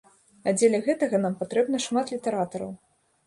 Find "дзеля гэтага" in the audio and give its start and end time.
0.59-1.19